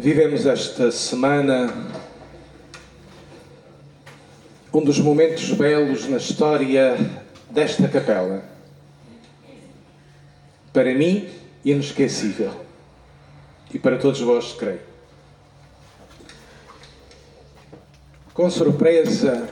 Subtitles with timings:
[0.00, 1.74] Vivemos esta semana
[4.72, 6.96] um dos momentos belos na história
[7.50, 8.44] desta capela.
[10.72, 11.28] Para mim,
[11.64, 12.52] inesquecível.
[13.74, 14.78] E para todos vós, creio.
[18.32, 19.48] Com surpresa,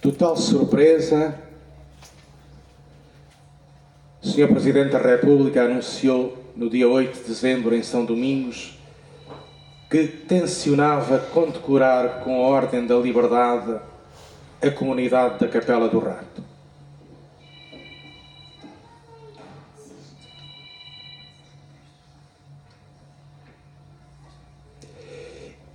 [0.00, 1.36] total surpresa,
[4.22, 4.46] o Sr.
[4.46, 8.80] Presidente da República anunciou no dia 8 de dezembro, em São Domingos,
[9.92, 13.78] que tencionava condecorar com a Ordem da Liberdade
[14.62, 16.42] a comunidade da Capela do Rato.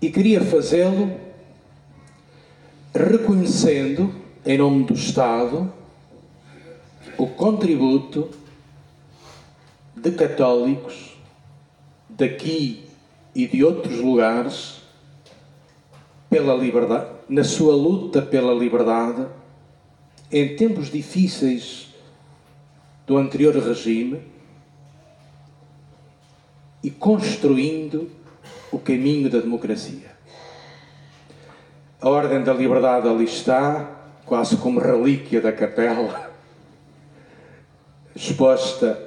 [0.02, 1.16] E queria fazê-lo
[2.96, 5.72] reconhecendo, em nome do Estado,
[7.20, 8.32] o contributo
[9.96, 11.16] de católicos
[12.10, 12.87] daqui
[13.38, 14.82] e de outros lugares
[16.28, 19.28] pela liberdade, na sua luta pela liberdade,
[20.32, 21.94] em tempos difíceis
[23.06, 24.24] do anterior regime
[26.84, 28.10] e construindo
[28.72, 30.18] o caminho da democracia.
[32.02, 33.88] A Ordem da Liberdade ali está,
[34.26, 36.32] quase como relíquia da capela,
[38.16, 39.00] exposta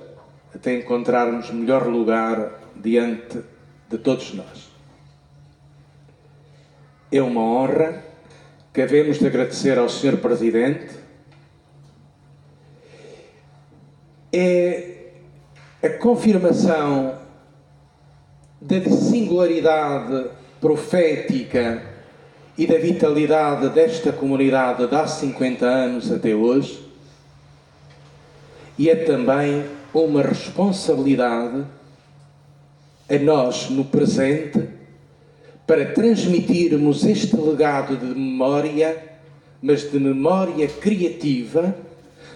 [0.55, 3.43] até encontrarmos melhor lugar diante
[3.91, 4.71] de todos nós.
[7.11, 8.05] É uma honra
[8.73, 10.19] que havemos de agradecer ao Sr.
[10.19, 10.95] Presidente.
[14.33, 15.11] É
[15.83, 17.19] a confirmação
[18.61, 20.31] da singularidade
[20.61, 21.83] profética
[22.57, 26.87] e da vitalidade desta comunidade de há 50 anos até hoje,
[28.79, 31.65] e é também uma responsabilidade
[33.11, 34.69] a nós no presente
[35.67, 38.97] para transmitirmos este legado de memória,
[39.61, 41.75] mas de memória criativa,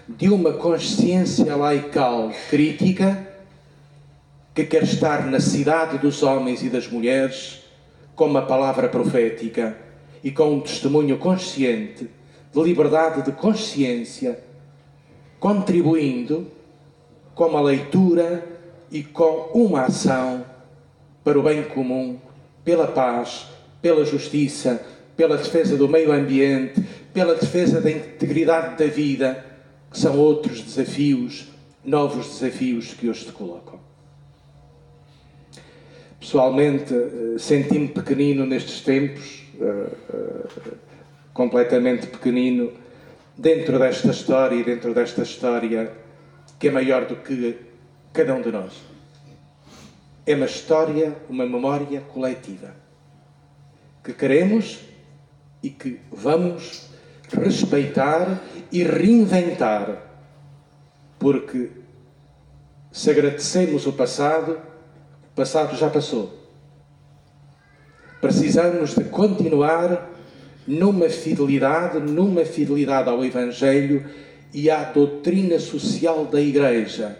[0.08, 3.28] de uma consciência laical crítica
[4.52, 7.62] que quer estar na cidade dos homens e das mulheres
[8.16, 9.76] com uma palavra profética
[10.24, 12.08] e com um testemunho consciente
[12.52, 14.40] de liberdade de consciência,
[15.38, 16.48] contribuindo
[17.34, 18.44] com uma leitura
[18.90, 20.44] e com uma ação
[21.24, 22.18] para o bem comum,
[22.62, 23.46] pela paz,
[23.80, 24.84] pela justiça,
[25.16, 29.44] pela defesa do meio ambiente, pela defesa da integridade da vida,
[29.90, 31.48] que são outros desafios,
[31.82, 33.80] novos desafios que hoje te colocam.
[36.20, 40.72] Pessoalmente, eh, senti-me pequenino nestes tempos, eh, eh,
[41.32, 42.72] completamente pequenino,
[43.36, 45.92] dentro desta história e dentro desta história
[46.58, 47.56] que é maior do que
[48.12, 48.93] cada um de nós
[50.26, 52.74] é uma história, uma memória coletiva
[54.02, 54.80] que queremos
[55.62, 56.90] e que vamos
[57.32, 60.02] respeitar e reinventar,
[61.18, 61.70] porque
[62.92, 64.58] se agradecemos o passado,
[65.32, 66.38] o passado já passou.
[68.20, 70.10] Precisamos de continuar
[70.66, 74.04] numa fidelidade, numa fidelidade ao Evangelho
[74.52, 77.18] e à doutrina social da Igreja,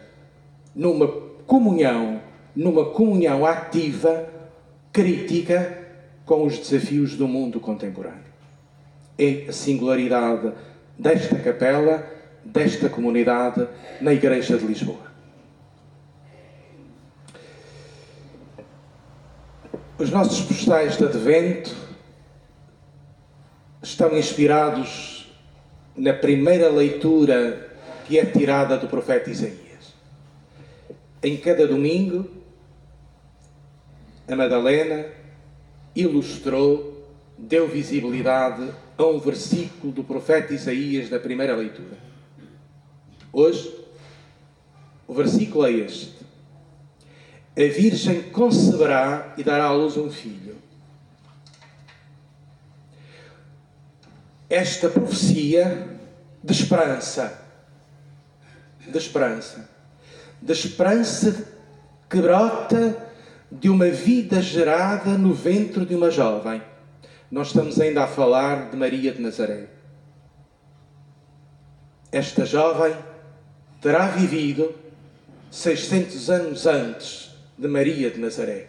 [0.75, 1.09] numa
[1.47, 2.20] comunhão
[2.54, 4.28] numa comunhão ativa,
[4.92, 5.84] crítica
[6.25, 8.34] com os desafios do mundo contemporâneo.
[9.19, 10.53] É a singularidade
[10.98, 12.06] desta capela,
[12.44, 13.66] desta comunidade
[14.00, 15.12] na Igreja de Lisboa.
[19.98, 21.75] Os nossos postais de advento
[23.82, 25.32] estão inspirados
[25.97, 27.70] na primeira leitura
[28.06, 29.63] que é tirada do profeta Isaías.
[31.25, 32.29] Em cada domingo,
[34.29, 35.07] a Madalena
[35.97, 37.09] ilustrou,
[37.39, 41.97] deu visibilidade a um versículo do profeta Isaías da primeira leitura.
[43.33, 43.75] Hoje,
[45.09, 46.15] o versículo é este:
[47.56, 50.59] A Virgem conceberá e dará à luz um filho.
[54.50, 55.88] Esta profecia
[56.43, 57.43] de esperança,
[58.87, 59.74] de esperança,
[60.40, 61.46] de esperança
[62.08, 62.96] que brota
[63.50, 66.62] de uma vida gerada no ventre de uma jovem.
[67.31, 69.66] Nós estamos ainda a falar de Maria de Nazaré.
[72.12, 72.94] Esta jovem
[73.81, 74.72] terá vivido
[75.50, 78.69] 600 anos antes de Maria de Nazaré,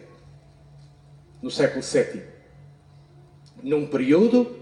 [1.42, 2.22] no século VII,
[3.62, 4.56] num período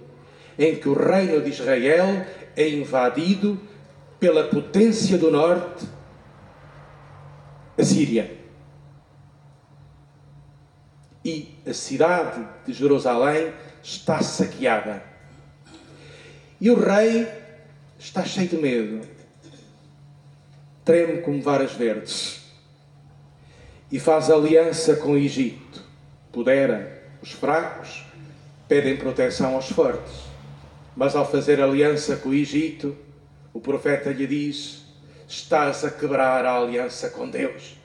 [0.58, 3.60] em que o reino de Israel é invadido
[4.18, 5.86] pela potência do norte,
[7.76, 8.44] a Síria
[11.24, 15.02] e a cidade de Jerusalém está saqueada.
[16.60, 17.26] E o rei
[17.98, 19.06] está cheio de medo,
[20.84, 22.42] treme como varas verdes
[23.90, 25.82] e faz aliança com o Egito.
[26.30, 28.04] Pudera, os fracos
[28.68, 30.24] pedem proteção aos fortes,
[30.94, 32.96] mas ao fazer aliança com o Egito,
[33.52, 34.83] o profeta lhe diz:
[35.28, 37.76] Estás a quebrar a aliança com Deus.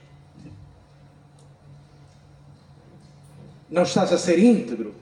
[3.69, 4.95] Não estás a ser íntegro.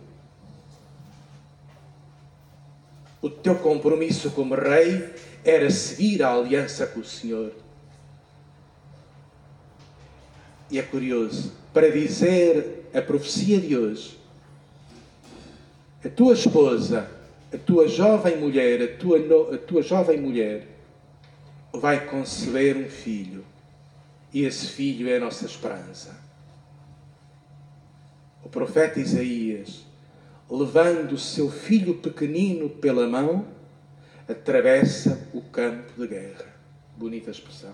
[3.22, 5.14] O teu compromisso como rei
[5.44, 7.52] era seguir a aliança com o Senhor.
[10.70, 14.20] E é curioso, para dizer a profecia de hoje,
[16.04, 17.10] a tua esposa,
[17.54, 20.68] a tua jovem mulher, a tua, no, a tua jovem mulher,
[21.80, 23.46] vai conceber um filho.
[24.34, 26.16] E esse filho é a nossa esperança.
[28.44, 29.86] O profeta Isaías,
[30.50, 33.46] levando o seu filho pequenino pela mão,
[34.28, 36.46] atravessa o campo de guerra.
[36.96, 37.74] Bonita expressão.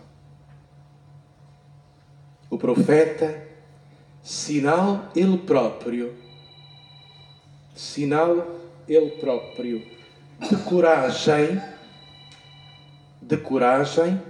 [2.50, 3.48] O profeta,
[4.22, 6.16] sinal ele próprio,
[7.76, 9.84] sinal ele próprio
[10.40, 11.60] de coragem,
[13.28, 14.22] de coragem,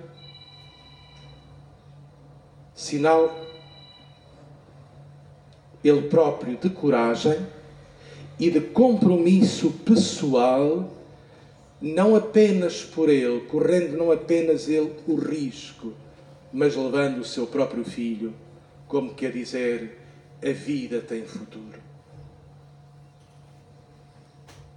[2.75, 3.35] sinal
[5.83, 7.45] ele próprio de coragem
[8.39, 10.89] e de compromisso pessoal,
[11.81, 15.93] não apenas por ele, correndo não apenas ele o risco,
[16.51, 18.33] mas levando o seu próprio filho,
[18.87, 19.99] como quer dizer,
[20.41, 21.81] a vida tem futuro.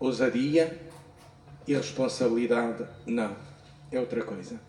[0.00, 0.76] Ousadia
[1.66, 3.36] e responsabilidade, não,
[3.90, 4.60] é outra coisa.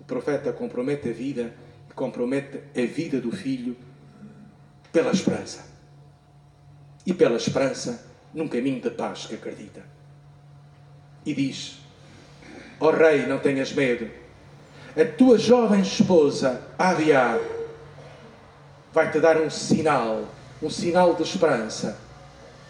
[0.00, 1.52] O profeta compromete a vida
[1.94, 3.76] compromete a vida do filho
[4.92, 5.64] pela esperança.
[7.04, 9.82] E pela esperança num caminho de paz que acredita.
[11.24, 11.78] E diz:
[12.80, 14.08] Ó oh, Rei, não tenhas medo.
[14.96, 17.38] A tua jovem esposa, Abiá,
[18.92, 20.28] vai-te dar um sinal,
[20.62, 21.98] um sinal de esperança.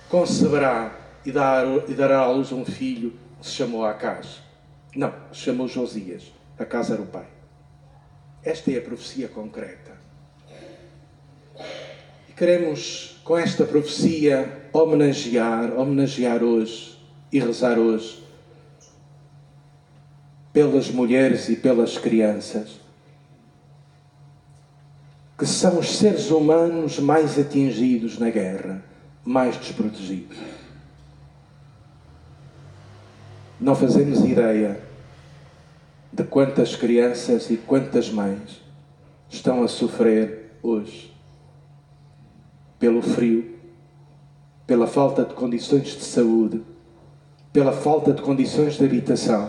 [0.09, 0.93] Conceberá
[1.25, 1.65] e, dar,
[1.97, 4.41] dará à luz um filho que se chamou Acaz.
[4.95, 6.33] Não, chamou Josias.
[6.59, 7.27] Acaz era o pai.
[8.43, 9.93] Esta é a profecia concreta.
[12.29, 16.99] E queremos, com esta profecia, homenagear, homenagear hoje
[17.31, 18.23] e rezar hoje
[20.53, 22.81] pelas mulheres e pelas crianças,
[25.39, 28.85] que são os seres humanos mais atingidos na guerra,
[29.25, 30.37] mais desprotegidos.
[33.63, 34.81] Não fazemos ideia
[36.13, 38.61] de quantas crianças e quantas mães
[39.31, 41.15] estão a sofrer hoje
[42.77, 43.57] pelo frio,
[44.67, 46.61] pela falta de condições de saúde,
[47.53, 49.49] pela falta de condições de habitação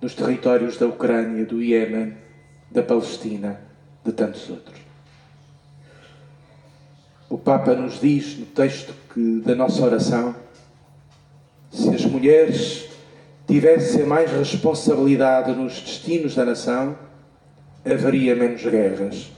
[0.00, 2.16] nos territórios da Ucrânia, do Iêmen,
[2.72, 3.60] da Palestina,
[4.04, 4.80] de tantos outros.
[7.30, 10.34] O Papa nos diz no texto que, da nossa oração:
[11.74, 12.88] se as mulheres
[13.46, 16.96] tivessem mais responsabilidade nos destinos da nação,
[17.84, 19.34] haveria menos guerras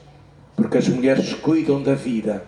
[0.57, 2.43] porque as mulheres cuidam da vida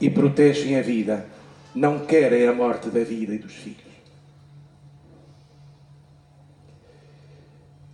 [0.00, 1.26] e protegem a vida,
[1.74, 3.84] não querem a morte da vida e dos filhos.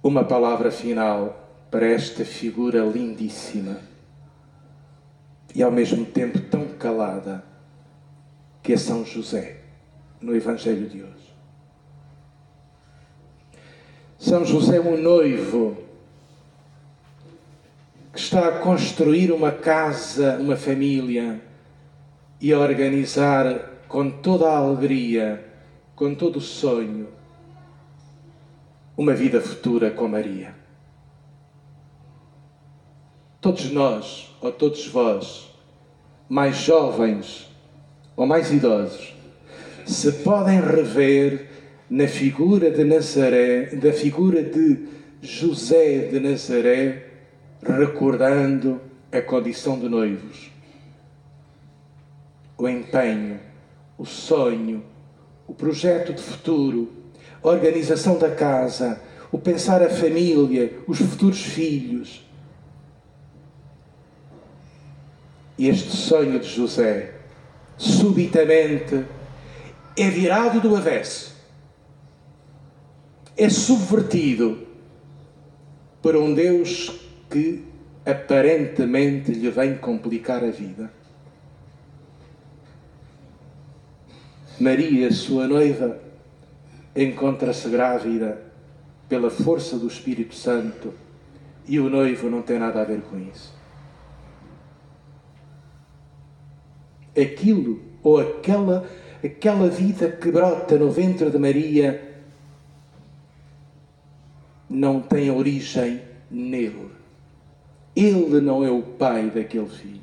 [0.02, 3.78] Uma palavra final para esta figura lindíssima
[5.54, 7.44] e ao mesmo tempo tão calada
[8.62, 9.58] que é São José
[10.20, 11.19] no Evangelho de hoje.
[14.30, 15.76] São José, um noivo
[18.12, 21.42] que está a construir uma casa, uma família
[22.40, 25.44] e a organizar com toda a alegria,
[25.96, 27.08] com todo o sonho,
[28.96, 30.54] uma vida futura com Maria.
[33.40, 35.50] Todos nós, ou todos vós,
[36.28, 37.50] mais jovens
[38.16, 39.12] ou mais idosos,
[39.84, 41.50] se podem rever
[41.90, 44.86] na figura de Nazaré, da figura de
[45.20, 47.06] José de Nazaré,
[47.60, 48.80] recordando
[49.10, 50.52] a condição de noivos,
[52.56, 53.40] o empenho,
[53.98, 54.84] o sonho,
[55.48, 56.92] o projeto de futuro,
[57.42, 59.00] a organização da casa,
[59.32, 62.24] o pensar a família, os futuros filhos.
[65.58, 67.14] Este sonho de José,
[67.76, 69.04] subitamente,
[69.96, 71.39] é virado do avesso,
[73.40, 74.66] é subvertido
[76.02, 77.64] por um Deus que
[78.04, 80.92] aparentemente lhe vem complicar a vida.
[84.60, 85.98] Maria, sua noiva,
[86.94, 88.42] encontra-se grávida
[89.08, 90.92] pela força do Espírito Santo
[91.66, 93.54] e o noivo não tem nada a ver com isso.
[97.18, 98.86] Aquilo ou aquela,
[99.24, 102.09] aquela vida que brota no ventre de Maria
[104.70, 106.00] não tem origem
[106.30, 106.92] nele.
[107.96, 110.00] Ele não é o pai daquele filho.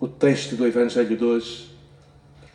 [0.00, 1.70] O texto do Evangelho de hoje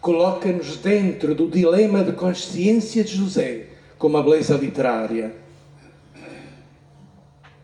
[0.01, 3.67] coloca-nos dentro do dilema de consciência de José,
[3.98, 5.34] com uma beleza literária.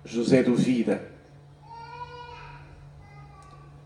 [0.06, 1.04] José duvida.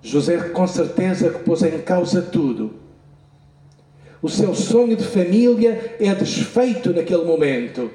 [0.02, 2.85] José, com certeza, que pôs em causa tudo.
[4.26, 7.92] O seu sonho de família é desfeito naquele momento.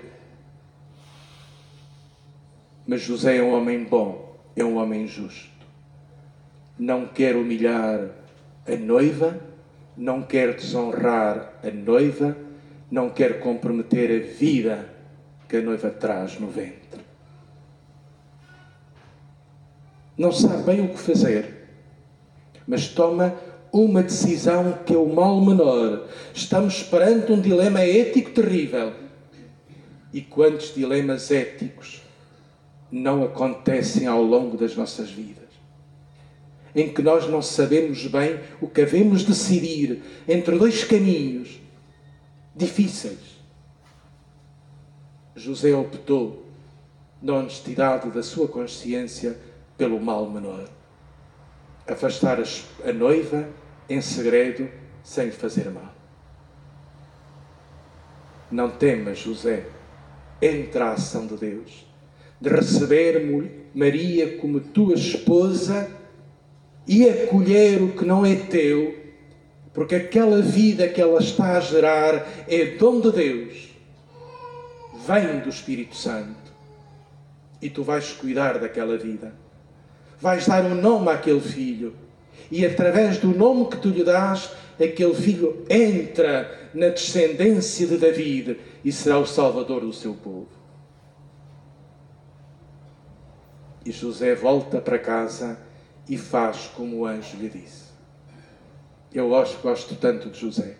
[2.86, 5.50] Mas José é um homem bom, é um homem justo.
[6.78, 8.10] Não quer humilhar
[8.64, 9.40] a noiva,
[9.96, 12.36] não quer desonrar a noiva,
[12.88, 14.88] não quer comprometer a vida
[15.48, 17.00] que a noiva traz no ventre.
[20.16, 21.66] Não sabe bem o que fazer,
[22.68, 23.34] mas toma
[23.72, 26.08] uma decisão que é o mal menor.
[26.34, 28.92] Estamos perante um dilema ético terrível.
[30.12, 32.02] E quantos dilemas éticos
[32.90, 35.48] não acontecem ao longo das nossas vidas?
[36.74, 41.60] Em que nós não sabemos bem o que havemos decidir entre dois caminhos
[42.54, 43.40] difíceis.
[45.34, 46.46] José optou,
[47.22, 49.38] na honestidade da sua consciência,
[49.76, 50.68] pelo mal menor.
[51.90, 52.38] Afastar
[52.84, 53.48] a noiva
[53.88, 54.68] em segredo,
[55.02, 55.94] sem lhe fazer mal.
[58.50, 59.64] Não temas, José,
[60.40, 61.90] entra a ação de Deus
[62.40, 63.22] de receber
[63.74, 65.90] Maria como tua esposa
[66.86, 68.98] e acolher o que não é teu,
[69.74, 73.68] porque aquela vida que ela está a gerar é dom de Deus,
[75.06, 76.50] vem do Espírito Santo
[77.60, 79.34] e tu vais cuidar daquela vida,
[80.20, 81.94] vais dar um nome àquele filho
[82.50, 88.58] e através do nome que tu lhe dás, aquele filho entra na descendência de David
[88.84, 90.48] e será o salvador do seu povo.
[93.84, 95.58] E José volta para casa
[96.08, 97.90] e faz como o anjo lhe disse.
[99.12, 100.76] Eu gosto, gosto tanto de José.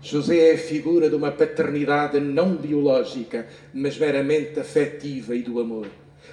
[0.00, 5.88] José é a figura de uma paternidade não biológica, mas meramente afetiva e do amor.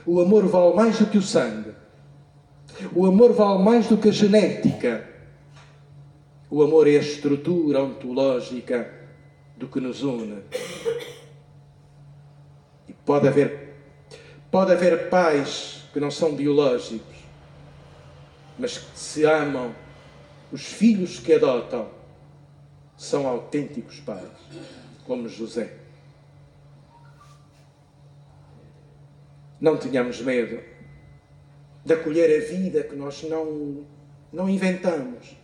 [0.06, 1.74] O amor vale mais do que o sangue.
[2.96, 5.08] O amor vale mais do que a genética.
[6.50, 8.92] O amor é a estrutura ontológica
[9.58, 10.44] do que nos une.
[12.88, 13.72] E pode haver
[14.52, 17.16] Pode haver pais que não são biológicos,
[18.60, 19.74] mas que se amam.
[20.52, 21.88] Os filhos que adotam
[22.98, 24.28] são autênticos pais,
[25.06, 25.78] como José.
[29.62, 30.60] Não tenhamos medo
[31.86, 33.86] de acolher a vida que nós não,
[34.34, 35.38] não inventamos,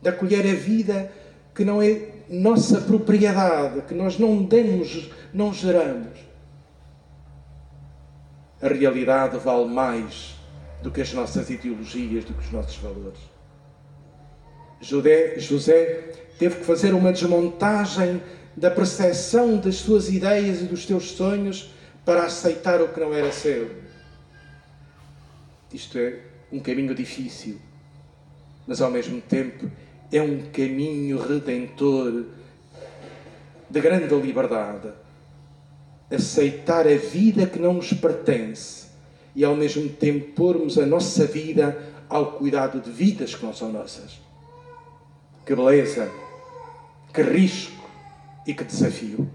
[0.00, 1.12] de acolher a vida
[1.54, 6.32] que não é nossa propriedade, que nós não demos, não geramos
[8.62, 10.36] a realidade vale mais
[10.82, 13.18] do que as nossas ideologias, do que os nossos valores.
[14.80, 18.22] José, José teve que fazer uma desmontagem
[18.56, 21.74] da percepção das suas ideias e dos seus sonhos
[22.04, 23.70] para aceitar o que não era seu.
[25.72, 27.58] Isto é um caminho difícil,
[28.66, 29.70] mas ao mesmo tempo
[30.10, 32.26] é um caminho redentor
[33.70, 34.92] de grande liberdade
[36.14, 38.86] aceitar a vida que não nos pertence
[39.34, 41.78] e ao mesmo tempo pormos a nossa vida
[42.08, 44.20] ao cuidado de vidas que não são nossas.
[45.46, 46.10] Que beleza,
[47.12, 47.88] que risco
[48.46, 49.28] e que desafio.